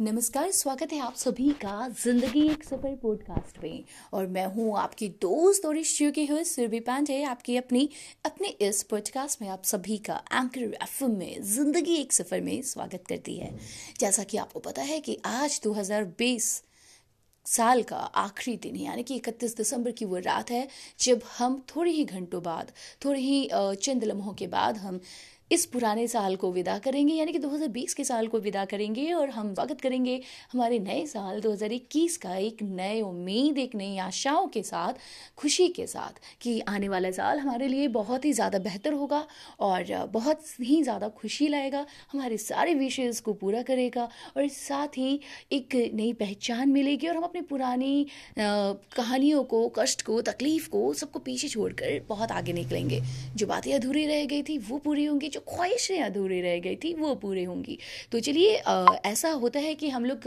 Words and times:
नमस्कार, 0.00 0.50
स्वागत 0.50 0.92
है 0.92 0.98
आप 0.98 1.14
सभी 1.14 1.48
का 1.52 1.88
ज़िंदगी 2.02 2.42
एक 2.48 2.64
सफ़र 2.64 2.94
पॉडकास्ट 2.96 3.62
में 3.62 3.84
और 4.12 4.26
मैं 4.26 4.44
हूँ 4.46 4.76
आपकी 4.78 5.08
दोस्त 5.22 5.64
और 5.66 5.78
इस 5.78 5.94
शो 5.94 6.10
की 6.10 6.26
होस्ट 6.26 6.52
सुरभि 6.52 6.80
पांडे, 6.80 7.22
आपकी 7.22 7.56
अपनी, 7.56 7.88
अपने 8.24 8.48
इस 8.48 8.82
पॉडकास्ट 8.82 9.42
में 9.42 9.48
आप 9.48 9.64
सभी 9.64 9.96
का 9.98 10.22
एंकर 10.32 10.76
एफ़ 10.82 11.04
में 11.04 11.42
ज़िंदगी 11.42 11.96
एक 11.96 12.12
सफ़र 12.12 12.40
में 12.40 12.62
स्वागत 12.62 13.04
करती 13.08 13.36
है। 13.38 13.50
जैसा 14.00 14.22
कि 14.22 14.36
आपको 14.36 14.60
पता 14.60 14.82
है 14.82 15.00
कि 15.00 15.18
आज 15.24 15.60
2020 15.66 16.62
साल 17.46 17.82
का 17.82 17.96
आखिरी 17.96 18.56
दिन 18.56 18.76
है, 18.76 18.84
यानी 18.84 19.02
कि 19.02 19.16
31 19.16 19.56
दिसंबर 19.56 19.90
की 19.90 20.04
वो 20.04 20.18
रात 20.18 20.50
है, 20.50 20.66
जब 21.00 21.22
हम 21.38 21.62
थोड़े 21.76 21.90
ही 21.90 22.04
घंटों 22.04 22.42
बाद, 22.42 22.72
थोड़े 23.04 23.20
ही 23.20 23.48
चंद 23.52 24.04
लम्हों 24.04 24.34
के 24.34 24.46
बाद 24.46 24.76
हम 24.76 25.00
इस 25.50 25.64
पुराने 25.66 26.06
साल 26.08 26.34
को 26.36 26.50
विदा 26.52 26.76
करेंगे, 26.78 27.14
यानी 27.14 27.32
कि 27.32 27.38
2020 27.38 27.94
के 27.94 28.04
साल 28.04 28.26
को 28.28 28.38
विदा 28.38 28.64
करेंगे 28.64 29.12
और 29.12 29.30
हम 29.30 29.52
स्वागत 29.54 29.80
करेंगे 29.80 30.20
हमारे 30.52 30.78
नए 30.78 31.04
साल 31.06 31.40
2021 31.40 32.16
का 32.16 32.34
एक 32.36 32.62
नए 32.62 33.00
उम्मीद, 33.02 33.58
एक 33.58 33.74
नई 33.74 33.96
आशाओं 33.98 34.46
के 34.48 34.62
साथ, 34.62 34.94
खुशी 35.38 35.68
के 35.68 35.86
साथ 35.86 36.20
कि 36.42 36.58
आने 36.68 36.88
वाला 36.88 37.10
साल 37.10 37.38
हमारे 37.38 37.68
लिए 37.68 37.88
बहुत 37.90 38.24
ही 38.24 38.32
ज़्यादा 38.32 38.58
बेहतर 38.58 38.92
होगा 38.92 39.24
और 39.60 40.06
बहुत 40.12 40.44
ही 40.60 40.82
ज़्यादा 40.82 41.08
खुशी 41.10 41.48
लाएगा, 41.48 41.84
हमारे 42.12 42.36
सारे 42.38 42.74
विशेज़ 42.74 43.22
को 43.22 43.32
पूरा 43.34 43.62
करेगा 43.62 44.08
और 44.36 44.48
साथ 44.50 44.98
ही 44.98 45.18
एक 45.52 45.74
नई 45.94 46.12
पहचान 46.14 46.68
मिलेगी 46.68 47.08
और 47.08 47.16
हम 47.16 47.22
अपनी 47.22 47.40
पुरानी 47.44 48.06
कहानियों 48.38 49.42
को, 49.44 49.68
कष्ट 49.78 50.02
को, 50.02 50.20
तकलीफ़ 50.22 50.68
को 50.68 50.92
सबको 50.94 51.18
पीछे 51.20 51.48
छोड़कर 51.48 52.00
बहुत 52.08 52.32
आगे 52.32 52.52
निकलेंगे। 52.52 53.00
जो 53.36 53.46
बातें 53.46 53.72
अधूरी 53.74 54.06
रह 54.06 54.24
गई 54.26 54.42
थी 54.42 54.58
वो 54.60 54.78
पूरी 54.80 55.04
होंगी 55.04 55.28
जो 55.38 55.44
ख्वाहिशें 55.48 56.02
अधूरी 56.02 56.40
रह 56.40 56.58
गई 56.60 56.76
थी, 56.76 56.92
वो 56.94 57.14
पूरे 57.14 57.44
होंगी। 57.44 57.78
तो 58.12 58.20
चलिए 58.20 58.54
ऐसा 59.06 59.30
होता 59.42 59.60
है 59.60 59.74
कि 59.74 59.88
हम 59.88 60.04
लोग 60.04 60.26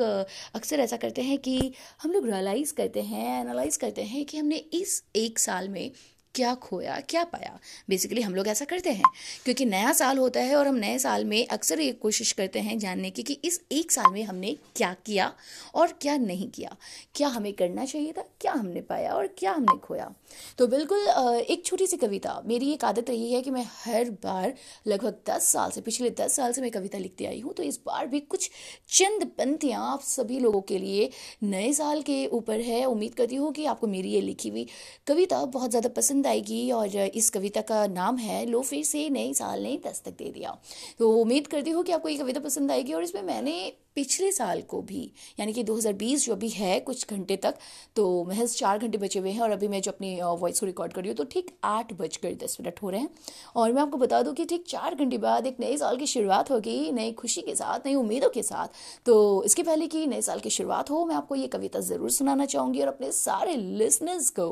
अक्सर 0.55 0.79
ऐसा 0.79 0.97
करते 0.97 1.21
हैं 1.21 1.37
कि 1.37 1.73
हम 2.01 2.11
लोग 2.11 2.25
रियलाइज़ 2.25 2.73
करते 2.73 3.01
हैं 3.03 3.41
एनालाइज 3.41 3.77
करते 3.77 4.03
हैं 4.03 4.25
कि 4.25 4.37
हमने 4.37 4.55
इस 4.73 5.03
एक 5.15 5.39
साल 5.39 5.69
में 5.69 5.91
क्या 6.35 6.53
खोया, 6.55 6.99
क्या 7.09 7.23
पाया? 7.25 7.57
बेसिकली 7.89 8.21
हम 8.21 8.35
लोग 8.35 8.47
ऐसा 8.47 8.65
करते 8.65 8.89
हैं, 8.91 9.03
क्योंकि 9.45 9.65
नया 9.65 9.91
साल 9.93 10.17
होता 10.17 10.39
है 10.39 10.55
और 10.55 10.67
हम 10.67 10.75
नए 10.75 10.97
साल 10.99 11.25
में 11.25 11.47
अक्सर 11.47 11.79
ये 11.79 11.91
कोशिश 12.01 12.31
करते 12.31 12.59
हैं 12.59 12.77
जानने 12.79 13.09
की 13.09 13.23
कि 13.23 13.37
इस 13.45 13.59
एक 13.71 13.91
साल 13.91 14.11
में 14.11 14.23
हमने 14.23 14.55
क्या 14.75 14.93
किया 15.05 15.31
और 15.75 15.93
क्या 16.01 16.15
नहीं 16.19 16.49
किया। 16.49 16.75
क्या 17.15 17.27
हमें 17.29 17.51
करना 17.53 17.85
चाहिए 17.85 18.11
था, 18.11 18.23
क्या 18.41 18.51
हमने 18.53 18.81
पाया 18.83 19.13
और 19.13 19.27
क्या 19.37 19.51
हमने 19.51 19.77
खोया? 19.79 20.09
तो 20.57 20.67
बिल्कुल 20.67 21.07
एक 21.41 21.65
छोटी 21.65 21.87
सी 21.87 21.97
कविता। 21.97 22.41
मेरी 22.45 22.71
एक 22.73 22.85
आदत 22.85 23.09
रही 23.09 23.31
है 23.33 23.41
कि 23.41 23.51
मैं 23.51 23.65
हर 23.75 24.09
बार 24.23 24.53
लगभग 24.87 25.17
दस 25.29 25.47
साल 25.47 25.71
से, 25.71 25.81
पिछले 25.81 26.09
दस 26.11 26.35
साल 26.35 26.53
से 26.53 26.61
मैं 26.61 26.71
कविता 26.71 26.97
लिखती 26.97 27.25
आई 27.25 27.39
हूँ 27.39 27.53
तो 27.53 27.63
इस 27.63 27.79
बार 27.85 28.07
भी 28.07 28.19
कुछ 28.21 28.49
चंद 28.89 29.25
पंक्तियाँ 29.37 29.81
आप 29.87 30.01
सभी 30.03 30.39
लोगों 30.39 30.61
के 30.63 30.77
लिए 30.77 31.09
नए 31.43 31.71
साल 31.73 32.01
के 32.01 32.25
ऊपर 32.29 32.59
है। 32.61 32.83
उम्मीद 32.85 33.13
करती 33.15 33.35
हूँ 33.35 33.51
कि 33.53 33.65
आपको 33.65 33.87
मेरी 33.87 34.09
ये 34.09 34.21
लिखी 34.21 34.49
हुई 34.49 34.67
कविता 35.07 35.43
बहुत 35.47 35.69
ज़्यादा 35.69 35.89
पसंद 35.91 36.20
पसंद 36.21 36.27
आएगी 36.27 36.71
और 36.71 36.95
इस 37.15 37.29
कविता 37.29 37.61
का 37.61 37.85
नाम 37.89 38.17
है, 38.17 38.45
लो 38.45 38.61
फिर 38.61 38.83
से 38.85 39.09
नए 39.09 39.33
साल 39.33 39.63
ने 39.63 39.77
दस्तक 39.85 40.11
दे 40.11 40.29
दिया। 40.31 40.55
तो 40.99 41.09
उम्मीद 41.17 41.47
करती 41.47 41.71
हूँ 41.71 41.83
कि 41.83 41.91
आपको 41.91 42.09
ये 42.09 42.17
कविता 42.17 42.39
पसंद 42.39 42.71
आएगी 42.71 42.93
और 42.93 43.03
इसमें 43.03 43.21
मैंने 43.23 43.55
पिछले 43.97 44.31
साल 44.31 44.61
को 44.61 44.81
भी, 44.81 45.11
यानी 45.39 45.53
कि 45.53 45.63
2020 45.63 46.25
जो 46.25 46.33
अभी 46.33 46.49
है 46.49 46.79
कुछ 46.81 47.13
घंटे 47.13 47.35
तक 47.37 47.55
तो 47.95 48.23
महज 48.25 48.55
चार 48.55 48.77
घंटे 48.79 48.97
बचे 48.97 49.19
हुए 49.19 49.31
हैं 49.31 49.41
और 49.41 49.51
अभी 49.51 49.67
मैं 49.67 49.81
जो 49.81 49.91
अपनी 49.91 50.15
वॉइस 50.21 50.59
को 50.59 50.65
रिकॉर्ड 50.65 50.93
कर 50.93 51.01
रही 51.01 51.09
हूँ 51.09 51.17
तो 51.17 51.23
ठीक 51.31 51.51
आठ 51.63 51.93
बजकर 51.93 52.33
दस 52.43 52.57
मिनट 52.61 52.81
हो 52.83 52.89
रहे 52.89 53.01
हैं। 53.01 53.09
और 53.55 53.71
मैं 53.71 53.81
आपको 53.81 53.97
बता 53.97 54.21
दूँ 54.21 54.33
कि 54.33 54.45
ठीक 54.45 54.63
चार 54.67 54.95
घंटे 54.95 55.17
बाद 55.17 55.47
एक 55.47 55.57
नए 55.59 55.77
साल 55.77 55.97
की 55.97 56.05
शुरुआत 56.07 56.51
होगी, 56.51 56.91
नई 56.91 57.11
खुशी 57.13 57.41
के 57.41 57.55
साथ, 57.55 57.79
नई 57.85 57.95
उम्मीदों 57.95 58.29
के 58.29 58.43
साथ। 58.43 58.67
तो 59.05 59.43
इसके 59.45 59.63
पहले 59.63 59.87
कि 59.87 60.05
नए 60.07 60.21
साल 60.21 60.39
की 60.39 60.49
शुरुआत 60.49 60.89
हो, 60.89 61.05
मैं 61.05 61.15
आपको 61.15 61.35
ये 61.35 61.47
कविता 61.47 61.79
ज़रूर 61.81 62.11
सुनाना 62.11 62.45
चाहूँगी 62.45 62.81
और 62.81 62.87
अपने 62.87 63.11
सारे 63.13 63.55
लिसनर्स 63.55 64.29
को 64.29 64.47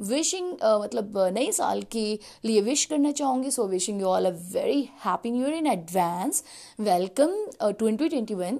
विशिंग 0.00 0.52
मतलब 0.82 1.18
नए 1.34 1.50
साल 1.52 1.82
के 1.92 2.18
लिए 2.44 2.60
विश 2.62 2.84
करना 2.84 3.12
चाहूँगी। 3.12 3.50
So 3.50 3.66
wishing 3.68 4.00
you 4.00 4.06
all 4.08 4.26
a 4.26 4.34
very 4.52 4.80
happy 5.04 5.30
new 5.30 5.46
year 5.46 5.54
in 5.54 5.66
advance 5.68 6.42
welcome 6.80 7.36
twenty 7.62 8.08
twenty 8.08 8.34
one 8.34 8.58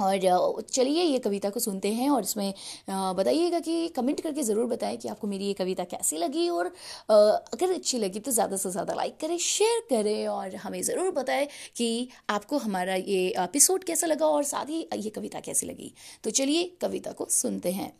और 0.00 0.62
चलिए 0.62 1.02
ये 1.02 1.18
कविता 1.18 1.50
को 1.50 1.60
सुनते 1.60 1.92
हैं 1.92 2.08
और 2.10 2.22
इसमें 2.22 2.52
बताइएगा 2.90 3.60
कि 3.60 3.88
कमेंट 3.96 4.20
करके 4.20 4.42
ज़रूर 4.42 4.66
बताएँ 4.66 4.96
कि 4.96 5.08
आपको 5.08 5.26
मेरी 5.26 5.46
ये 5.46 5.52
कविता 5.54 5.84
कैसी 5.86 6.16
लगी 6.18 6.48
और 6.50 6.66
अगर 7.08 7.72
अच्छी 7.74 7.98
लगी 7.98 8.20
तो 8.20 8.30
ज़्यादा 8.30 8.56
से 8.56 8.70
ज़्यादा 8.70 8.94
लाइक 8.94 9.16
करें, 9.20 9.36
शेयर 9.38 9.80
करें 9.90 10.26
और 10.28 10.54
हमें 10.56 10.80
ज़रूर 10.82 11.10
बताएँ 11.12 11.46
कि 11.76 12.08
आपको 12.30 12.58
हमारा 12.58 12.94
ये 12.94 13.28
एपिसोड 13.38 13.84
कैसा 13.84 14.06
लगा 14.06 14.26
और 14.28 14.44
साथ 14.44 14.70
ही 14.70 14.86
ये 14.96 15.10
कविता 15.10 15.40
कैसी 15.40 15.66
लगी। 15.66 15.92
तो 16.24 16.30
चलिए 16.32 16.64
कविता 16.80 17.12
को 17.12 17.26
सुनते 17.32 17.72
हैं। 17.72 17.92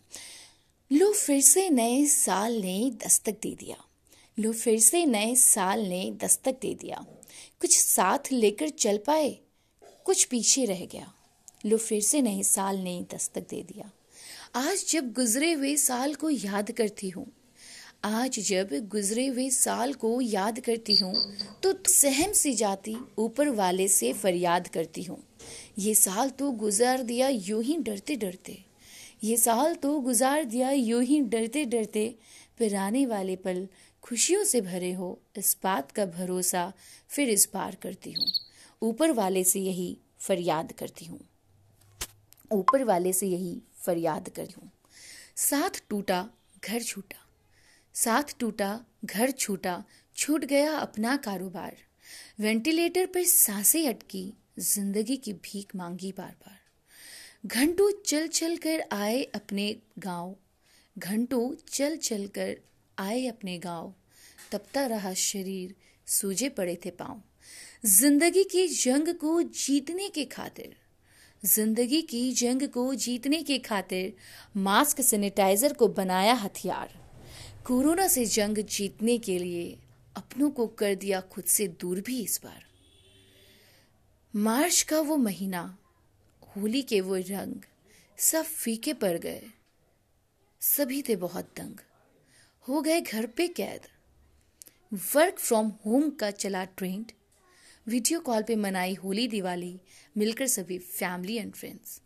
लो 0.91 1.13
फिर 1.15 1.41
से 1.43 1.69
नए 1.71 2.05
साल 2.07 2.61
ने 2.63 2.91
दस्तक 3.05 3.39
दे 3.43 3.55
दिया। 3.61 3.77
लो 4.39 4.53
फिर 4.55 4.79
से 4.81 5.05
नए 5.07 5.35
साल 5.37 5.81
ने 5.81 6.11
दस्तक 6.23 6.59
दे 6.63 6.75
दिया। 6.75 7.05
कुछ 7.61 7.79
साथ 7.79 8.33
लेकर 8.33 8.69
चल 8.69 8.99
पाए, 9.07 9.31
कुछ 10.07 10.25
पीछे 10.25 10.65
रह 10.65 10.85
गया। 10.85 11.13
लो 11.67 11.77
फिर 11.79 12.01
से 12.03 12.21
नए 12.23 12.43
साल 12.45 12.77
ने 12.79 13.01
दस्तक 13.13 13.47
दे 13.51 13.63
दिया। 13.65 13.91
आज 14.57 14.85
जब 14.91 15.13
गुजरे 15.13 15.53
हुए 15.53 15.75
साल 15.79 16.15
को 16.15 16.31
याद 16.31 16.71
करती 16.73 17.09
हूँ, 17.11 17.27
आज 18.05 18.39
जब 18.41 18.69
गुजरे 18.89 19.27
हुए 19.27 19.49
साल 19.51 19.93
को 19.95 20.21
याद 20.21 20.61
करती 20.61 20.95
हूँ 20.97 21.15
तो 21.63 21.73
सहम 21.91 22.33
सी 22.33 22.53
जाती, 22.55 22.97
ऊपर 23.19 23.49
वाले 23.51 23.89
से 23.89 24.13
फरियाद 24.15 24.69
करती 24.69 25.03
हूँ। 25.03 25.19
ये 25.79 25.95
साल 25.97 26.31
तो 26.31 26.51
गुजार 26.55 27.03
दिया 27.03 27.29
यूँ 27.29 27.63
ही 27.63 27.77
डरते 27.79 28.17
डरते, 28.17 28.59
ये 29.25 29.37
साल 29.37 29.75
तो 29.75 29.99
गुजार 30.01 30.45
दिया 30.47 30.71
यूँ 30.71 31.03
ही 31.03 31.21
डरते 31.23 31.65
डरते 31.67 32.15
फिर 32.59 32.77
आने 32.77 33.05
वाले 33.07 33.37
पल 33.37 33.67
खुशियों 34.05 34.45
से 34.45 34.61
भरे 34.63 34.93
हो, 34.93 35.19
इस 35.37 35.57
बात 35.65 35.91
का 35.93 36.07
भरोसा 36.09 36.73
फिर 37.11 37.29
इस 37.29 37.49
बार 37.55 37.77
करती 37.83 38.13
हूँ। 38.13 38.27
ऊपर 38.83 39.13
वाले 39.13 39.45
से 39.45 39.61
यही 39.61 39.97
फरियाद 40.21 40.73
करती 40.73 41.05
हूँ। 41.05 41.19
ऊपर 42.53 42.85
वाले 42.85 43.13
से 43.13 43.27
यही 43.27 43.61
फरियाद 43.77 44.29
कर। 44.29 44.49
हूँ 44.57 44.71
साथ 45.37 45.83
टूटा, 45.89 46.29
घर 46.65 46.83
छूटा। 46.83 47.25
साथ 47.95 48.35
टूटा, 48.39 48.85
घर 49.05 49.31
छूटा, 49.31 49.83
छूट 50.17 50.45
गया 50.45 50.77
अपना 50.77 51.17
कारोबार। 51.17 51.77
वेंटिलेटर 52.41 53.07
पर 53.07 53.25
साँसें 53.25 53.89
अटकी, 53.89 54.33
ज़िंदगी 54.59 55.17
की 55.17 55.33
भीख 55.33 55.75
मांगी 55.77 56.13
बार 56.13 56.35
बार 56.41 56.55
घंटों 57.47 57.91
चल 58.07 58.27
चल 58.29 58.57
कर 58.57 58.85
आए 58.93 59.23
अपने 59.35 59.77
गाँव। 59.99 60.35
घंटों 60.97 61.55
चल 61.69 61.97
चल 61.97 62.27
कर 62.27 62.57
आए 62.99 63.27
अपने 63.27 63.59
गाँव। 63.59 63.95
तपता 64.53 64.87
रहा 64.87 65.13
शरीर, 65.15 65.75
सूजे 66.07 66.49
पड़े 66.49 66.79
थे 66.85 66.91
पाँव। 66.91 67.23
ज़िंदगी 67.87 68.45
की 68.45 68.67
जंग 68.69 69.15
को 69.15 69.43
जीतने 69.43 70.09
के 70.09 70.25
खातिर। 70.25 70.77
ज़िंदगी 71.43 72.01
की 72.03 72.33
जंग 72.33 72.63
को 72.69 72.95
जीतने 72.95 73.43
की 73.43 73.59
खातिर 73.59 74.13
मास्क 74.57 75.01
सैनिटाइजर 75.01 75.73
को 75.73 75.89
बनाया 75.89 76.35
हथियार। 76.35 76.95
कोरोना 77.67 78.07
से 78.09 78.25
जंग 78.25 78.59
जीतने 78.59 79.19
के 79.19 79.39
लिए 79.39 79.79
अपनों 80.17 80.51
को 80.51 80.67
कर 80.67 80.95
दिया 80.95 81.21
खुद 81.21 81.45
से 81.45 81.67
दूर 81.81 82.01
भी 82.01 82.21
इस 82.21 82.41
बार। 82.45 82.65
मार्च 84.35 84.83
का 84.83 85.01
वो 85.01 85.17
महीना, 85.17 85.79
होली 86.57 86.83
के 86.83 87.01
वो 87.01 87.17
रंग, 87.17 87.55
सब 88.19 88.45
फीके 88.45 88.93
पड़ 88.95 89.17
गए। 89.19 89.43
सभी 90.63 91.03
थे 91.03 91.17
बहुत 91.17 91.53
दंग 91.57 91.81
हो 92.67 92.81
गए 92.83 93.01
घर 93.01 93.27
पे 93.27 93.49
कैद। 93.49 93.87
वर्क 95.15 95.39
फ्रॉम 95.39 95.73
होम 95.87 96.11
का 96.11 96.31
चला 96.31 96.65
ट्रेंड। 96.65 97.13
वीडियो 97.89 98.21
कॉल 98.21 98.43
पे 98.43 98.57
मनाई 98.57 98.95
होली 98.95 99.29
दिवाली, 99.29 99.81
मिलकर 100.17 100.47
सभी 100.47 100.79
family 100.79 101.37
and 101.37 101.53
friends 101.55 102.01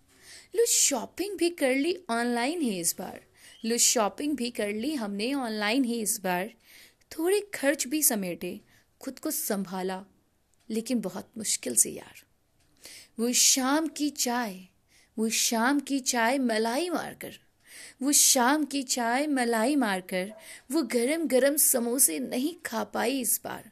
low 0.57 0.65
shopping 0.67 1.39
भी 1.39 1.51
कर 1.51 1.75
ली 1.75 1.97
ऑनलाइन 2.11 2.61
ही 2.61 2.81
इस 2.81 2.95
बार। 2.99 3.21
लो 3.65 3.79
शॉपिंग 3.79 4.37
भी 4.37 4.51
कर 4.51 4.73
ली 4.73 4.95
हमने 4.95 5.35
ऑनलाइन 5.35 5.85
ही 5.85 6.01
इस 6.01 6.21
बार। 6.21 6.51
थोड़े 7.13 7.41
खर्च 7.55 7.87
भी 7.87 8.03
समेटे, 8.03 8.61
खुद 9.01 9.19
को 9.19 9.31
संभाला, 9.31 10.05
लेकिन 10.71 11.01
बहुत 11.01 11.31
मुश्किल 11.39 11.75
से 11.75 11.91
यार। 11.91 12.23
वो 13.21 13.33
शाम 13.33 13.89
की 13.89 14.11
चाय, 14.11 14.61
वो 15.19 15.29
शाम 15.29 15.81
की 15.81 16.01
चाय 16.01 16.39
मलाई 16.39 16.91
मारकर, 16.91 17.33
वो 18.03 18.13
शाम 18.13 18.65
की 18.65 18.83
चाय 18.83 19.27
मलाई 19.27 19.77
मारकर, 19.77 20.33
वो 20.73 20.83
गरम 20.83 21.27
गरम 21.27 21.57
समोसे 21.57 22.19
नहीं 22.19 22.55
खा 22.67 22.85
पाई 22.85 23.21
इस 23.21 23.41
बार। 23.45 23.71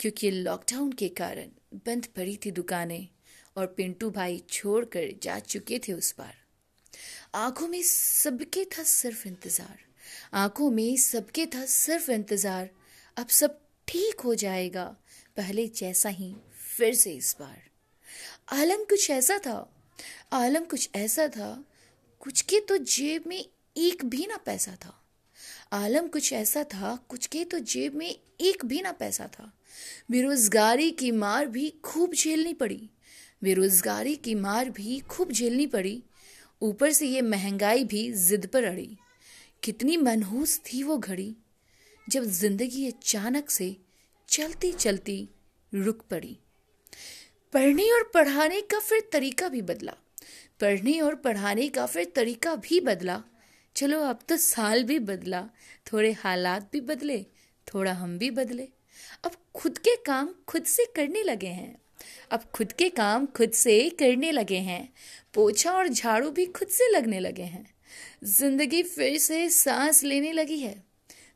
क्योंकि 0.00 0.30
लॉकडाउन 0.30 0.92
के 0.92 1.08
कारण 1.08 1.50
बंद 1.86 2.06
पड़ी 2.06 2.36
थी 2.36 2.50
दुकानें 2.50 3.08
और 3.56 3.66
पिंटू 3.66 4.10
भाई 4.10 4.42
छोड़कर 4.50 5.10
जा 5.22 5.38
चुके 5.38 5.78
थे 5.78 5.92
उस 5.92 6.12
पार। 6.12 6.34
आँखों 7.34 7.68
में 7.68 7.82
सबके 7.82 8.64
था 8.64 8.82
सिर्फ़ 8.82 9.26
इंतज़ार। 9.28 9.78
आँखों 10.34 10.70
में 10.70 10.96
सबके 10.96 11.46
था 11.46 11.64
सिर्फ़ 11.64 12.10
इंतज़ार। 12.10 12.68
अब 13.16 13.28
सब 13.28 13.60
ठीक 13.88 14.20
हो 14.20 14.34
जाएगा, 14.34 14.84
पहले 15.36 15.66
जैसा 15.68 16.08
ही, 16.08 16.34
फिर 16.76 16.94
से 16.94 17.12
इस 17.12 17.36
बार। 17.40 17.62
आलम 18.52 18.84
कुछ 18.84 19.10
ऐसा 19.10 19.38
था, 19.38 19.72
आलम 20.32 20.64
कुछ 20.64 20.88
ऐसा 20.94 21.28
था, 21.28 21.64
कुछ 22.20 22.42
के 22.42 22.60
तो 22.60 22.76
जेब 22.76 23.24
में 23.26 23.44
एक 23.76 24.04
भी 24.04 24.26
ना 24.26 24.36
पैसा 24.36 24.76
था। 24.84 25.05
आलम 25.72 26.06
कुछ 26.06 26.32
ऐसा 26.32 26.64
था, 26.64 26.98
कुछ 27.08 27.26
के 27.26 27.44
तो 27.44 27.58
जेब 27.58 27.94
में 27.94 28.14
एक 28.40 28.64
भी 28.64 28.80
ना 28.82 28.92
पैसा 28.92 29.26
था। 29.26 29.52
बेरोजगारी 30.10 30.90
की 30.90 31.10
मार 31.10 31.46
भी 31.46 31.68
खूब 31.84 32.14
झेलनी 32.14 32.52
पड़ी। 32.54 32.90
बेरोजगारी 33.42 34.14
की 34.16 34.34
मार 34.34 34.70
भी 34.70 34.98
खूब 35.00 35.32
झेलनी 35.32 35.66
पड़ी। 35.66 36.02
ऊपर 36.62 36.92
से 36.92 37.06
ये 37.06 37.22
महँगाई 37.22 37.84
भी 37.84 38.12
जिद 38.12 38.46
पर 38.46 38.64
अड़ी। 38.64 38.96
कितनी 39.62 39.96
मनहूस 39.96 40.58
थी 40.58 40.82
वो 40.82 40.98
घड़ी। 40.98 41.36
जब 42.10 42.24
ज़िंदगी 42.24 42.86
अचानक 42.86 43.50
से 43.50 43.76
चलती 44.28 44.72
चलती 44.72 45.28
रुक 45.74 46.02
पड़ी। 46.10 46.38
पढ़ने 47.52 47.90
और 47.90 48.10
पढ़ाने 48.14 48.60
का 48.60 48.78
फिर 48.78 49.08
तरीका 49.12 49.48
भी 49.48 49.62
बदला। 49.62 49.92
पढ़ने 50.60 51.00
और 51.00 51.14
पढ़ाने 51.14 51.68
का 51.68 51.86
फिर 51.86 52.12
तरीका 52.16 52.54
भी 52.56 52.80
बदला। 52.80 53.22
चलो 53.76 54.00
अब 54.00 54.18
तो 54.28 54.36
साल 54.36 54.84
भी 54.84 54.98
बदला, 54.98 55.48
थोड़े 55.92 56.12
हालात 56.12 56.68
भी 56.72 56.80
बदले, 56.80 57.26
थोड़ा 57.66 57.92
हम 57.92 58.18
भी 58.18 58.30
बदले। 58.30 58.68
अब 59.24 59.32
खुद 59.54 59.78
के 59.78 59.96
काम 59.96 60.34
खुद 60.48 60.64
से 60.64 60.84
करने 60.96 61.22
लगे 61.22 61.46
हैं। 61.46 61.78
अब 62.30 62.44
खुद 62.54 62.72
के 62.72 62.88
काम 62.88 63.26
खुद 63.26 63.50
से 63.50 63.90
करने 63.90 64.32
लगे 64.32 64.58
हैं। 64.58 64.92
पोछा 65.34 65.72
और 65.72 65.88
झाड़ू 65.88 66.30
भी 66.30 66.46
खुद 66.46 66.68
से 66.68 66.90
लगने 66.90 67.20
लगे 67.20 67.42
हैं। 67.42 67.74
ज़िंदगी 68.24 68.82
फिर 68.82 69.18
से 69.18 69.50
सांस 69.50 70.04
लेने 70.04 70.32
लगी 70.32 70.58
है। 70.58 70.84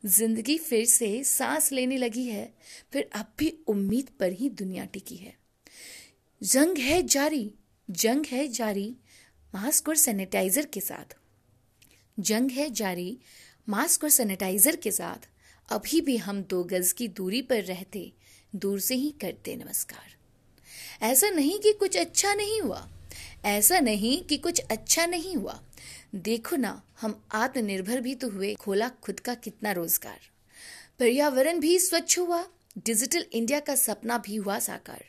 ज़िंदगी 0.05 0.57
फिर 0.57 0.85
से 0.85 1.23
सांस 1.23 1.71
लेने 1.71 1.97
लगी 1.97 2.25
है। 2.25 2.53
फिर 2.93 3.09
अब 3.15 3.33
भी 3.37 3.57
उम्मीद 3.67 4.09
पर 4.19 4.31
ही 4.31 4.49
दुनिया 4.49 4.85
टिकी 4.85 5.15
है। 5.15 5.35
जंग 6.43 6.77
है 6.77 7.03
जारी, 7.03 7.53
जंग 7.89 8.25
है 8.25 8.47
जारी। 8.47 8.95
मास्क 9.55 9.89
और 9.89 9.95
सैनिटाइजर 9.95 10.65
के 10.65 10.79
साथ। 10.79 11.20
जंग 12.21 12.51
है 12.51 12.69
जारी, 12.69 13.17
मास्क 13.69 14.03
और 14.03 14.09
सैनिटाइजर 14.09 14.75
के 14.75 14.91
साथ। 14.91 15.29
अभी 15.71 16.01
भी 16.01 16.17
हम 16.17 16.41
दो 16.41 16.63
गज 16.63 16.91
की 16.91 17.07
दूरी 17.07 17.41
पर 17.41 17.63
रहते, 17.63 18.11
दूर 18.55 18.79
से 18.79 18.95
ही 18.95 19.09
करते 19.21 19.55
नमस्कार। 19.55 20.15
ऐसा 21.05 21.29
नहीं 21.29 21.59
कि 21.59 21.73
कुछ 21.73 21.97
अच्छा 21.97 22.33
नहीं 22.33 22.61
हुआ। 22.61 22.89
ऐसा 23.45 23.79
नहीं 23.79 24.23
कि 24.23 24.37
कुछ 24.37 24.59
अच्छा 24.59 25.05
नहीं 25.05 25.35
हुआ। 25.35 25.63
देखो 26.15 26.55
ना, 26.55 26.83
हम 27.01 27.23
आत्मनिर्भर 27.31 28.01
भी 28.01 28.15
तो 28.15 28.29
हुए, 28.29 28.53
खोला 28.53 28.89
खुद 28.89 29.19
का 29.19 29.33
कितना 29.33 29.71
रोज़गार। 29.71 30.19
पर्यावरण 30.99 31.59
भी 31.59 31.79
स्वच्छ 31.79 32.19
हुआ, 32.19 32.47
डिजिटल 32.85 33.25
इंडिया 33.33 33.59
का 33.59 33.75
सपना 33.75 34.17
भी 34.17 34.35
हुआ 34.35 34.59
साकार। 34.59 35.03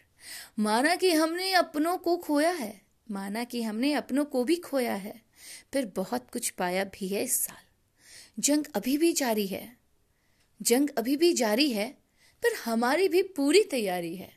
माना 0.59 0.97
कि 0.97 1.11
हमने 1.11 1.53
अपनों 1.53 1.99
को 1.99 2.17
खोया 2.17 2.51
है, 2.51 2.81
माना 3.11 3.45
कि 3.45 3.63
हमने 3.63 3.93
अपनों 3.93 4.25
को 4.25 4.45
भी 4.45 4.57
खोया 4.57 4.95
है। 4.95 5.32
फिर 5.73 5.87
बहुत 5.87 6.31
कुछ 6.31 6.51
पाया 6.51 6.85
भी 6.85 7.09
है 7.09 7.25
इस 7.25 7.41
साल। 7.41 7.65
जंग 8.39 8.65
अभी 8.75 8.99
भी 8.99 9.13
जारी 9.13 9.47
है। 9.47 9.77
जंग 10.63 10.89
अभी 10.99 11.17
भी 11.17 11.33
जारी 11.33 11.71
है, 11.71 11.93
पर 12.43 12.55
हमारी 12.55 13.09
भी 13.09 13.23
पूरी 13.23 13.65
तैयारी 13.65 14.17
है। 14.17 14.37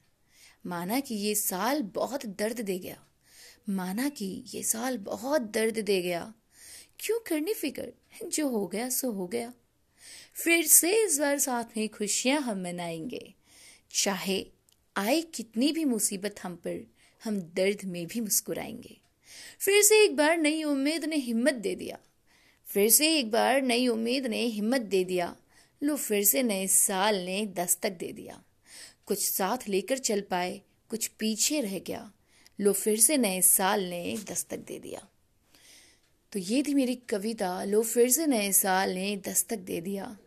माना 0.66 1.00
कि 1.00 1.16
ये 1.16 1.36
साल 1.36 1.82
बहुत 1.82 2.26
दर्द 2.26 2.62
दे 2.62 2.80
गया। 2.80 3.06
माना 3.70 4.10
कि 4.10 4.44
ये 4.54 4.64
साल 4.64 4.98
बहुत 4.98 5.42
दर्द 5.42 5.80
दे 5.80 6.02
गया। 6.02 6.34
क्यों 7.00 7.20
करनी 7.20 7.54
फ़िक्र? 7.54 7.94
जो 8.24 8.48
हो 8.48 8.68
गया, 8.68 8.90
सो 8.90 9.12
हो 9.12 9.28
गया। 9.28 9.54
फिर 10.44 10.68
से 10.68 11.06
इस 11.06 11.20
बार 11.20 11.40
साथ 11.40 11.78
में 11.78 11.90
खुशियाँ 11.90 12.42
हम 12.42 12.64
मनाएँगे। 12.64 13.34
चाहे 13.92 14.46
आए 14.98 15.22
कितनी 15.22 15.72
भी 15.72 15.86
मुसीबत 15.86 16.36
हम 16.44 16.56
पर, 16.56 16.88
हम 17.24 17.42
दर्द 17.42 17.78
में 17.86 18.08
भी 18.08 18.22
मुस्कुराएँगे। 18.22 19.00
फिर 19.60 19.84
से 19.84 20.04
एक 20.04 20.16
बार 20.16 20.38
नई 20.38 20.64
उम्मीद 20.64 21.06
ने 21.06 21.16
हिम्मत 21.16 21.54
दे 21.54 21.76
दिया। 21.76 21.98
फिर 22.66 22.90
से 22.90 23.20
एक 23.20 23.32
बार 23.32 23.62
नई 23.62 23.88
उम्मीद 23.88 24.28
ने 24.28 24.42
हिम्मत 24.42 24.82
दे 24.82 25.04
दिया। 25.04 25.36
लो, 25.84 25.96
फिर 25.96 26.24
से 26.24 26.44
नए 26.44 26.68
साल 26.68 27.16
ने 27.16 27.46
दस्तक 27.46 27.90
दे 27.90 28.12
दिया। 28.12 28.44
कुछ 29.06 29.30
साथ 29.30 29.70
लेकर 29.70 29.98
चल 29.98 30.22
पाए, 30.22 30.62
कुछ 30.90 31.08
पीछे 31.08 31.62
रह 31.62 31.80
गया। 31.80 32.12
लो, 32.60 32.74
फिर 32.74 33.00
से 33.00 33.18
नए 33.18 33.42
साल 33.42 33.84
ने 33.84 34.18
दस्तक 34.32 34.58
दे 34.58 34.80
दिया। 34.80 35.08
तो 36.32 36.40
ये 36.40 36.64
थी 36.64 36.74
मेरी 36.74 36.96
कविता। 36.96 37.64
लो, 37.64 37.84
फिर 37.84 38.10
से 38.10 38.28
नए 38.28 38.52
साल 38.52 38.90
ने 38.90 39.18
दस्तक 39.18 39.58
दे 39.58 39.82
दिया। 39.82 40.18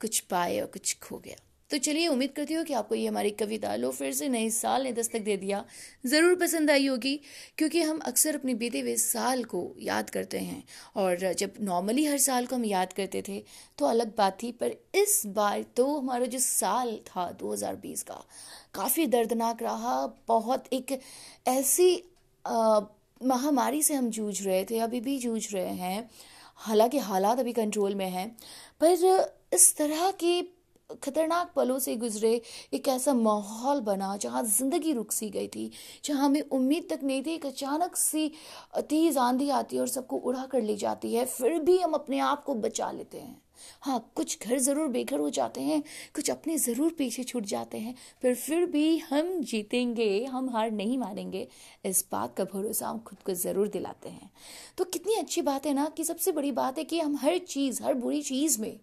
कुछ 0.00 0.20
पाए 0.20 0.60
और 0.60 0.66
कुछ 0.66 0.96
खो 0.98 1.18
गया। 1.18 1.47
तो 1.70 1.78
चलिए 1.78 2.06
उम्मीद 2.08 2.30
करती 2.32 2.54
हूँ 2.54 2.64
कि 2.64 2.74
आपको 2.74 2.94
ये 2.94 3.06
हमारी 3.06 3.30
कविता 3.32 3.74
लो 3.76 3.90
फिर 3.92 4.12
से 4.12 4.28
नए 4.28 4.48
साल 4.50 4.82
ने 4.82 4.92
दस्तक 4.92 5.20
दे 5.20 5.36
दिया 5.36 5.64
ज़रूर 6.06 6.34
पसंद 6.36 6.70
आई 6.70 6.86
होगी, 6.86 7.14
क्योंकि 7.58 7.82
हम 7.82 7.98
अक्सर 8.06 8.34
अपने 8.34 8.54
बीते 8.54 8.80
हुए 8.80 8.96
साल 8.96 9.44
को 9.44 9.60
याद 9.80 10.10
करते 10.10 10.38
हैं 10.40 10.62
और 10.96 11.32
जब 11.34 11.54
नॉर्मली 11.62 12.04
हर 12.04 12.18
साल 12.20 12.46
को 12.46 12.56
हम 12.56 12.64
याद 12.64 12.92
करते 12.92 13.22
थे 13.28 13.42
तो 13.78 13.86
अलग 13.86 14.16
बात 14.18 14.38
थी, 14.42 14.52
पर 14.52 14.74
इस 14.94 15.22
बार 15.28 15.62
तो 15.76 15.98
हमारा 15.98 16.26
जो 16.26 16.38
साल 16.40 16.96
था 17.06 17.30
2020 17.38 18.02
का 18.02 18.22
काफ़ी 18.74 19.06
दर्दनाक 19.08 19.62
रहा। 19.62 20.06
बहुत 20.28 20.72
एक 20.72 20.98
ऐसी 21.48 21.94
महामारी 23.24 23.82
से 23.82 23.94
हम 23.94 24.10
जूझ 24.10 24.42
रहे 24.42 24.64
थे, 24.64 24.78
अभी 24.80 25.00
भी 25.00 25.18
जूझ 25.18 25.54
रहे 25.54 25.74
हैं। 25.76 26.08
हालाँकि 26.58 26.98
हालात 27.00 27.38
अभी 27.38 27.52
कंट्रोल 27.54 27.94
में 27.94 28.08
हैं, 28.08 28.28
पर 28.80 29.26
इस 29.52 29.76
तरह 29.76 30.10
की 30.12 30.40
खतरनाक 30.90 31.52
पलों 31.56 31.78
से 31.78 31.96
गुजरे, 31.96 32.40
एक 32.72 32.88
ऐसा 32.88 33.14
माहौल 33.14 33.80
बना 33.80 34.16
जहाँ 34.16 34.42
ज़िंदगी 34.44 34.92
रुक 34.92 35.12
सी 35.12 35.28
गई 35.30 35.48
थी, 35.48 35.70
जहाँ 36.04 36.24
हमें 36.24 36.40
उम्मीद 36.42 36.86
तक 36.90 37.00
नहीं 37.04 37.22
थी 37.22 37.34
एक 37.34 37.46
अचानक 37.46 37.96
सी 37.96 38.30
तेज़ 38.80 39.18
आंधी 39.18 39.50
आती 39.50 39.76
है 39.76 39.82
और 39.82 39.88
सबको 39.88 40.16
उड़ा 40.16 40.46
कर 40.46 40.62
ले 40.62 40.76
जाती 40.76 41.14
है, 41.14 41.24
फिर 41.26 41.58
भी 41.58 41.78
हम 41.78 41.92
अपने 41.92 42.18
आप 42.20 42.44
को 42.44 42.54
बचा 42.54 42.90
लेते 42.90 43.18
हैं। 43.18 43.40
हाँ 43.82 43.98
कुछ 44.14 44.46
घर 44.46 44.58
ज़रूर 44.58 44.88
बेघर 44.88 45.18
हो 45.18 45.28
जाते 45.30 45.60
हैं, 45.60 45.82
कुछ 46.14 46.30
अपने 46.30 46.56
ज़रूर 46.58 46.92
पीछे 46.98 47.24
छूट 47.24 47.44
जाते 47.44 47.78
हैं, 47.78 47.94
पर 48.22 48.34
फिर 48.34 48.66
भी 48.66 48.98
हम 49.00 49.40
जीतेंगे, 49.42 50.24
हम 50.24 50.50
हार 50.50 50.70
नहीं 50.70 50.98
मानेंगे, 50.98 51.46
इस 51.84 52.04
बात 52.12 52.36
का 52.36 52.44
भरोसा 52.44 52.88
हम 52.88 52.98
खुद 52.98 53.22
को 53.26 53.34
ज़रूर 53.34 53.68
दिलाते 53.68 54.08
हैं। 54.08 54.30
तो 54.78 54.84
कितनी 54.84 55.14
अच्छी 55.14 55.42
बात 55.42 55.66
है 55.66 55.74
ना 55.74 55.88
कि 55.96 56.04
सबसे 56.04 56.32
बड़ी 56.32 56.52
बात 56.52 56.78
है 56.78 56.84
कि 56.84 57.00
हम 57.00 57.16
हर 57.16 57.38
चीज़, 57.38 57.82
हर 57.82 57.94
बुरी 57.94 58.22
चीज़ 58.22 58.60
में 58.60 58.78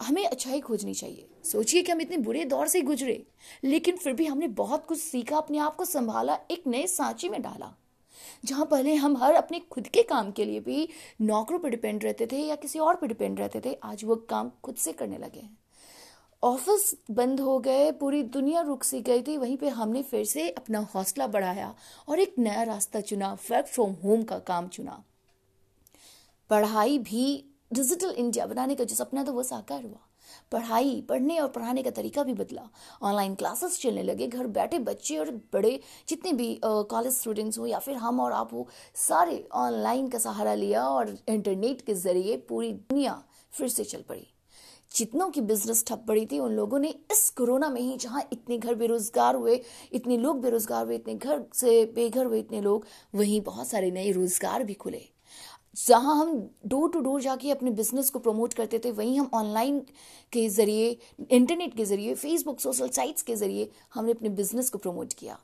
हमें 0.00 0.24
अच्छाई 0.26 0.60
खोजनी 0.60 0.94
चाहिए। 0.94 1.26
सोचिए 1.44 1.82
कि 1.82 1.92
हम 1.92 2.00
इतने 2.00 2.16
बुरे 2.18 2.44
दौर 2.44 2.68
से 2.68 2.80
गुजरे, 2.80 3.22
लेकिन 3.64 3.96
फिर 3.96 4.12
भी 4.12 4.26
हमने 4.26 4.48
बहुत 4.48 4.86
कुछ 4.86 4.98
सीखा, 4.98 5.36
अपने 5.36 5.58
आप 5.58 5.76
को 5.76 5.84
संभाला, 5.84 6.38
एक 6.50 6.66
नए 6.66 6.86
सांचे 6.86 7.28
में 7.28 7.40
डाला, 7.42 7.72
जहाँ 8.44 8.66
पहले 8.66 8.94
हम 8.94 9.16
हर 9.16 9.34
अपने 9.34 9.60
खुद 9.70 9.86
के 9.86 10.02
काम 10.02 10.30
के 10.30 10.44
लिए 10.44 10.60
भी 10.60 10.88
नौकरों 11.20 11.58
पर 11.58 11.70
डिपेंड 11.70 12.04
रहते 12.04 12.26
थे 12.26 12.38
या 12.38 12.56
किसी 12.56 12.78
और 12.78 12.96
पर 12.96 13.06
डिपेंड 13.06 13.40
रहते 13.40 13.60
थे, 13.60 13.74
आज 13.74 14.04
वो 14.04 14.16
काम 14.30 14.50
खुद 14.64 14.74
से 14.76 14.92
करने 14.92 15.18
लगे 15.18 15.40
हैं। 15.40 15.58
ऑफ़िस 16.42 16.94
बंद 17.10 17.40
हो 17.40 17.58
गए, 17.58 17.90
पूरी 17.92 18.22
दुनिया 18.22 18.60
रुक 18.60 18.84
सी 18.84 19.00
गई 19.00 19.22
थी, 19.22 19.36
वहीं 19.36 19.56
पे 19.56 19.68
हमने 19.68 20.02
फिर 20.02 20.24
से 20.24 20.48
अपना 20.50 20.78
हौसला 20.94 21.26
बढ़ाया 21.26 21.74
और 22.08 22.20
एक 22.20 22.34
नया 22.38 22.62
रास्ता 22.62 23.00
चुना 23.00 23.32
वर्क 23.50 23.66
फ्रॉम 23.66 23.92
होम 24.04 24.22
का 24.22 24.38
काम 24.38 24.68
चुना। 24.68 25.02
पढ़ाई 26.50 26.98
भी 26.98 27.49
डिजिटल 27.70 28.10
इंडिया 28.10 28.46
बनाने 28.46 28.74
का 28.74 28.84
जो 28.84 28.94
सपना 28.94 29.24
था 29.24 29.30
वो 29.32 29.42
साकार 29.42 29.82
हुआ। 29.82 29.98
पढ़ाई, 30.52 31.00
पढ़ने 31.08 31.38
और 31.38 31.48
पढ़ाने 31.48 31.82
का 31.82 31.90
तरीका 31.90 32.22
भी 32.24 32.32
बदला। 32.34 32.68
ऑनलाइन 33.02 33.34
क्लासेस 33.34 33.78
चलने 33.80 34.02
लगे, 34.02 34.26
घर 34.26 34.46
बैठे 34.48 34.78
बच्चे 34.80 35.16
और 35.16 35.30
बड़े, 35.52 35.78
जितने 36.08 36.32
भी 36.32 36.60
कॉलेज 36.64 37.12
स्टूडेंट्स 37.12 37.58
हो 37.58 37.66
या 37.66 37.78
फिर 37.78 37.96
हम 37.96 38.20
और 38.20 38.32
आप 38.32 38.52
हो, 38.52 38.66
सारे 38.96 39.46
ऑनलाइन 39.54 40.08
का 40.08 40.18
सहारा 40.18 40.54
लिया 40.54 40.84
और 40.84 41.16
इंटरनेट 41.28 41.80
के 41.80 41.94
ज़रिए 41.94 42.36
पूरी 42.48 42.72
दुनिया 42.72 43.22
फिर 43.52 43.68
से 43.68 43.84
चल 43.84 44.02
पड़ी। 44.08 44.26
जितनों 44.92 45.28
की 45.30 45.40
बिज़नेस 45.40 45.84
ठप 45.88 46.04
पड़ी 46.08 46.26
थी, 46.26 46.38
उन 46.38 46.52
लोगों 46.52 46.78
ने 46.78 46.88
इस 47.12 47.28
कोरोना 47.30 47.68
में 47.68 47.80
ही 47.80 47.96
जहाँ 47.96 48.22
इतने 48.32 48.58
घर 48.58 48.74
बेरोजगार 48.74 49.34
हुए, 49.34 49.60
इतने 49.92 50.16
लोग 50.16 50.40
बेरोजगार 50.42 50.84
हुए, 50.86 50.94
इतने 50.94 51.14
घर 51.14 51.44
से 51.54 51.84
बेघर 51.94 52.24
हुए, 52.24 52.38
इतने 52.38 52.60
लोग, 52.60 52.86
वहीं 53.14 53.40
बहुत 53.40 53.68
सारे 53.68 53.90
नए 53.90 54.10
रोज़गार 54.12 54.64
भी 54.64 54.74
खुले। 54.74 55.08
जहाँ 55.76 56.16
हम 56.16 56.50
डोर 56.66 56.90
टू 56.90 57.00
डोर 57.00 57.20
जाके 57.20 57.50
अपने 57.50 57.70
बिज़नेस 57.70 58.10
को 58.10 58.18
प्रमोट 58.18 58.54
करते 58.54 58.78
थे, 58.78 58.90
वहीं 58.90 59.18
हम 59.20 59.30
ऑनलाइन 59.34 59.80
के 60.32 60.48
ज़रिए 60.48 60.96
इंटरनेट 61.30 61.76
के 61.76 61.84
ज़रिए 61.84 62.14
फेसबुक 62.14 62.60
सोशल 62.60 62.88
साइट्स 62.88 63.22
के 63.22 63.36
ज़रिए 63.36 63.70
हमने 63.94 64.12
अपने 64.12 64.28
बिज़नेस 64.28 64.70
को 64.70 64.78
प्रमोट 64.78 65.12
किया। 65.12 65.38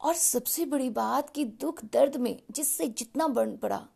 और 0.00 0.14
सबसे 0.14 0.64
बड़ी 0.64 0.90
बात 0.90 1.30
कि 1.30 1.44
दुख 1.44 1.84
दर्द 1.84 2.16
में, 2.16 2.42
जिससे 2.50 2.86
जितना 2.88 3.28
बर्न 3.28 3.56
पड़ा, 3.56 3.86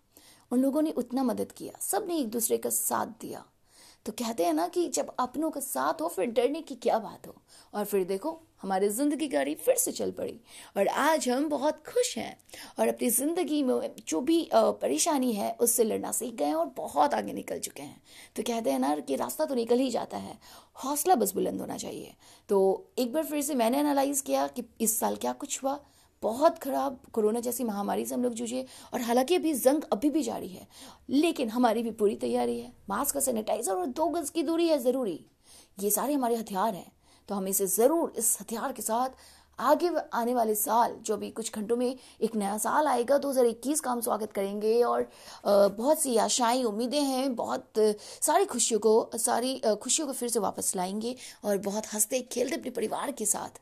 उन 0.51 0.61
लोगों 0.61 0.83
ने 0.83 0.91
उतना 0.91 1.23
मदद 1.23 1.53
किया। 1.53 1.79
सबने 1.81 2.19
एक 2.19 2.29
दूसरे 2.31 2.57
का 2.57 2.71
साथ 2.71 3.07
दिया। 3.07 3.45
तो 4.09 4.13
कहते 4.19 4.45
हैं 4.45 4.53
ना 4.55 4.67
कि 4.69 4.87
जब 4.89 5.11
अपनों 5.21 5.51
का 5.51 5.61
साथ 5.61 6.01
हो, 6.01 6.07
फिर 6.09 6.27
डरने 6.27 6.61
की 6.63 6.75
क्या 6.75 6.99
बात 6.99 7.27
हो? 7.27 7.35
और 7.75 7.85
फिर 7.85 8.05
देखो, 8.05 8.31
हमारी 8.63 8.89
ज़िंदगी 8.89 9.27
गाड़ी 9.29 9.55
फिर 9.57 9.77
से 9.77 9.93
चल 9.93 10.11
पड़ी। 10.11 10.39
और 10.77 10.89
आज 10.89 11.29
हम 11.29 11.49
बहुत 11.49 11.83
खुश 11.87 12.17
हैं 12.19 12.37
और 12.79 12.89
अपनी 12.89 13.11
ज़िंदगी 13.11 13.63
में 13.63 13.91
जो 14.09 14.21
भी 14.21 14.49
परेशानी 14.55 15.33
है, 15.33 15.51
उससे 15.61 15.85
लड़ना 15.85 16.13
सीख 16.13 16.35
गए 16.35 16.45
हैं 16.45 16.55
और 16.55 16.73
बहुत 16.77 17.15
आगे 17.15 17.33
निकल 17.33 17.59
चुके 17.59 17.83
हैं। 17.83 18.01
तो 18.37 18.43
कहते 18.43 18.71
हैं 18.71 18.79
ना 18.79 18.95
कि 18.97 19.17
रास्ता 19.17 19.45
तो 19.45 19.55
निकल 19.55 19.79
ही 19.79 19.91
जाता 19.91 20.17
है, 20.17 20.39
हौसला 20.85 21.15
बस 21.15 21.35
बुलंद 21.35 21.61
होना 21.61 21.77
चाहिए। 21.77 22.15
तो 22.49 22.91
एक 22.99 23.13
बार 23.13 23.25
फिर 23.25 23.43
से 23.43 23.55
मैंने 23.55 23.79
एनालाइज 23.79 24.21
किया 24.21 24.47
कि 24.47 24.65
इस 24.81 24.99
साल 25.01 25.17
क्या 25.17 25.33
कुछ 25.35 25.63
हुआ? 25.63 25.79
बहुत 26.23 26.59
ख़राब 26.59 26.99
कोरोना 27.13 27.41
जैसी 27.41 27.65
महामारी 27.65 28.05
से 28.07 28.15
हम 28.15 28.23
लोग 28.23 28.35
जूझे, 28.35 28.65
और 28.95 29.01
हालाँकि 29.01 29.35
अभी 29.37 29.55
जंग 29.55 29.83
अभी 29.93 30.11
भी 30.11 30.23
जारी 30.23 30.49
है, 30.49 30.67
लेकिन 31.11 31.49
हमारी 31.49 31.83
भी 31.83 31.91
पूरी 31.93 32.17
तैयारी 32.17 32.59
है। 32.61 32.73
मास्क 32.91 33.15
का 33.15 33.21
सैनिटाइजर 33.23 33.73
और 33.73 33.87
दो 33.89 34.07
गज 34.09 34.31
की 34.31 34.43
दूरी 34.43 34.69
है 34.69 34.79
ज़रूरी। 34.81 35.25
ये 35.79 35.91
सारे 35.91 36.15
हमारे 36.15 36.37
हथियार 36.37 36.75
हैं 36.75 36.91
तो 37.29 37.35
हम 37.35 37.49
इसे 37.49 37.67
ज़रूर 37.69 38.13
इस 38.19 38.37
हथियार 38.41 38.73
के 38.73 38.83
साथ 38.83 39.09
आगे 39.59 39.91
आने 40.15 40.35
वाले 40.35 40.55
साल, 40.55 40.95
जो 40.97 41.15
अभी 41.15 41.31
कुछ 41.31 41.55
घंटों 41.55 41.77
में 41.77 41.97
एक 42.21 42.35
नया 42.37 42.57
साल 42.59 42.87
आएगा, 42.87 43.17
दो 43.19 43.31
हज़ार 43.31 43.47
इक्कीस 43.47 43.81
का 43.81 43.91
हम 43.91 44.01
स्वागत 44.01 44.33
करेंगे। 44.33 44.83
और 44.83 45.09
बहुत 45.45 46.01
सी 46.01 46.17
आशाएँ, 46.17 46.63
उम्मीदें 46.65 47.01
हैं, 47.01 47.35
बहुत 47.35 47.73
सारी 48.23 48.45
खुशियों 48.47 48.81
को, 48.81 49.11
सारी 49.17 49.61
खुशियों 49.83 50.07
को 50.07 50.13
फिर 50.15 50.29
से 50.29 50.39
वापस 50.39 50.73
लाएँगे, 50.77 51.15
और 51.45 51.59
बहुत 51.61 51.93
हँसते 51.95 52.21
खेलते 52.23 52.57
अपने 52.57 52.71
परिवार 52.71 53.13
के 53.13 53.27
साथ 53.27 53.61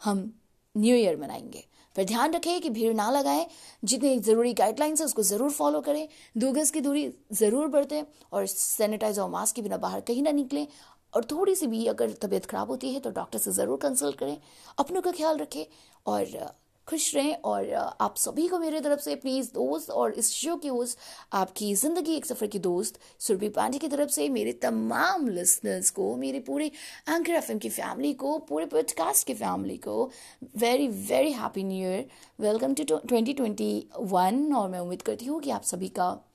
हम 0.00 0.32
न्यू 0.74 0.96
ईयर 0.96 1.16
मनाएँगे। 1.16 1.64
पर 1.96 2.04
ध्यान 2.04 2.34
रखें 2.34 2.60
कि 2.60 2.70
भीड़ 2.70 2.94
ना 2.94 3.10
लगाएँ। 3.10 3.46
जितनी 3.84 4.18
ज़रूरी 4.20 4.52
गाइडलाइंस 4.54 5.00
है, 5.00 5.06
उसको 5.06 5.22
ज़रूर 5.24 5.50
फॉलो 5.50 5.80
करें। 5.80 6.08
दो 6.36 6.52
गज़ 6.52 6.72
की 6.72 6.80
दूरी 6.80 7.12
ज़रूर 7.32 7.68
बरतें 7.68 8.02
और 8.32 8.46
सैनिटाइजर 8.46 9.22
और 9.22 9.30
मास्क 9.30 9.56
के 9.56 9.62
बिना 9.62 9.76
बाहर 9.78 10.00
कहीं 10.02 10.22
ना 10.22 10.30
निकलें। 10.32 10.66
और 11.12 11.24
थोड़ी 11.24 11.54
सी 11.54 11.66
भी 11.66 11.86
अगर 11.86 12.10
तबीयत 12.22 12.46
खराब 12.46 12.70
होती 12.70 12.92
है 12.94 13.00
तो 13.00 13.10
डॉक्टर 13.12 13.38
से 13.38 13.52
ज़रूर 13.52 13.78
कंसल्ट 13.78 14.18
करें। 14.18 14.36
अपनों 14.78 15.00
का 15.02 15.10
ख्याल 15.12 15.38
रखें 15.38 15.64
और 16.06 16.24
खुश 16.86 17.14
रहें 17.14 17.34
और 17.34 17.72
आप 18.00 18.16
सभी 18.16 18.48
को 18.48 18.58
मेरे 18.58 18.80
तरफ़ 18.80 19.00
से 19.00 19.14
प्लीज़ 19.14 19.52
दोस्त 19.52 19.90
और 19.90 20.12
इस 20.12 20.30
शो 20.30 20.56
की 20.56 20.70
उस, 20.70 20.96
आपकी 21.32 21.74
ज़िंदगी 21.74 22.12
एक 22.12 22.26
सफ़र 22.26 22.46
की 22.46 22.58
दोस्त, 22.58 22.98
सुरभि 23.18 23.48
पांडे 23.48 23.78
की 23.78 23.88
तरफ़ 23.88 24.10
से 24.10 24.28
मेरे 24.28 24.52
तमाम 24.52 25.28
लिसनर्स 25.28 25.90
को, 25.90 26.16
मेरे 26.16 26.40
पूरे 26.40 26.66
एंकर 27.08 27.32
एफ़ 27.32 27.52
की 27.52 27.68
फैमिली 27.68 28.12
को, 28.12 28.38
पूरे 28.38 28.66
पॉडकास्ट 28.66 29.26
की 29.26 29.34
फैमिली 29.34 29.76
को 29.76 30.10
very 30.56 30.88
very 30.88 31.32
happy 31.32 31.64
new 31.64 31.78
year 31.78 32.06
welcome 32.40 32.74
to 32.74 32.84
twenty 32.84 33.32
twenty 33.32 33.86
one 34.00 34.54
और 34.54 34.68
मैं 34.68 34.78
उम्मीद 34.78 35.02
करती 35.02 35.24
हूँ 35.24 35.40
कि 35.40 35.50
आप 35.50 35.62
सभी 35.62 35.88
का 35.88 36.31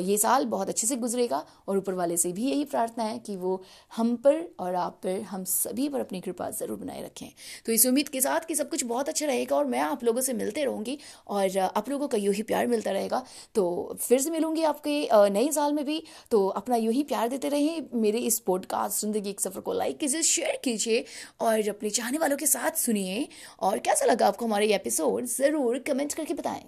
ये 0.00 0.16
साल 0.18 0.44
बहुत 0.46 0.68
अच्छे 0.68 0.86
से 0.86 0.96
गुजरेगा 0.96 1.44
और 1.68 1.78
ऊपर 1.78 1.94
वाले 1.94 2.16
से 2.16 2.32
भी 2.32 2.44
यही 2.44 2.64
प्रार्थना 2.66 3.04
है 3.04 3.18
कि 3.18 3.36
वो 3.36 3.62
हम 3.96 4.14
पर 4.16 4.42
और 4.60 4.74
आप 4.76 5.00
पर, 5.04 5.20
हम 5.22 5.44
सभी 5.44 5.88
पर 5.88 6.00
अपनी 6.00 6.20
कृपा 6.20 6.48
ज़रूर 6.50 6.78
बनाए 6.78 7.02
रखें। 7.02 7.28
तो 7.66 7.72
इस 7.72 7.86
उम्मीद 7.86 8.08
के 8.08 8.20
साथ 8.20 8.46
कि 8.48 8.54
सब 8.54 8.70
कुछ 8.70 8.84
बहुत 8.84 9.08
अच्छा 9.08 9.26
रहेगा 9.26 9.56
और 9.56 9.64
मैं 9.66 9.80
आप 9.80 10.04
लोगों 10.04 10.20
से 10.20 10.32
मिलते 10.34 10.64
रहूँगी 10.64 10.98
और 11.28 11.58
आप 11.58 11.88
लोगों 11.88 12.08
का 12.08 12.18
यूँ 12.18 12.34
ही 12.34 12.42
प्यार 12.44 12.66
मिलता 12.66 12.90
रहेगा। 12.90 13.22
तो 13.54 13.96
फिर 14.00 14.20
से 14.20 14.30
मिलूँगी 14.30 14.62
आपके 14.64 15.08
नए 15.30 15.50
साल 15.52 15.72
में 15.72 15.84
भी। 15.84 16.02
तो 16.30 16.46
अपना 16.48 16.76
यूँ 16.76 16.92
ही 16.92 17.02
प्यार 17.04 17.28
देते 17.28 17.48
रहें। 17.48 17.82
मेरे 17.96 18.18
इस 18.20 18.38
पॉडकास्ट 18.40 19.00
ज़िंदगी 19.00 19.30
एक 19.30 19.40
सफ़र 19.40 19.60
को 19.60 19.72
लाइक 19.72 19.98
कीजिए 19.98 20.22
शेयर 20.24 20.60
कीजिए 20.64 21.04
और 21.40 21.68
अपने 21.68 21.90
चाहने 21.90 22.18
वालों 22.18 22.36
के 22.36 22.46
साथ 22.46 22.78
सुनिए। 22.78 23.26
और 23.60 23.78
कैसा 23.80 24.06
लगा 24.06 24.26
आपको 24.26 24.46
हमारे 24.46 24.74
एपिसोड 24.74 25.24
ज़रूर 25.26 25.78
कमेंट 25.86 26.14
करके 26.14 26.34
बताएँ। 26.34 26.64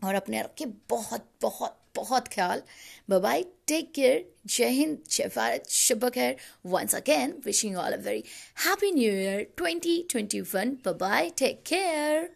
और 0.00 0.14
अपने 0.14 0.40
रखे 0.42 0.66
बहुत 0.90 1.26
बहुत 1.42 1.76
बहुत 1.96 2.28
ख्याल। 2.28 2.62
बाय 3.10 3.42
टेक 3.66 3.92
केयर 3.94 4.24
जय 4.46 4.68
हिंद 4.68 4.98
जय 5.10 5.28
भारत 5.36 5.68
शुभ 5.70 6.08
खैर 6.08 6.36
once 6.66 6.94
again 6.94 7.34
wishing 7.44 7.76
all 7.76 7.92
a 7.92 8.00
very 8.04 8.24
happy 8.66 8.90
new 8.92 9.12
year 9.12 9.46
2021 9.60 10.88
bye 11.00 11.30
take 11.38 11.62
care 11.66 12.32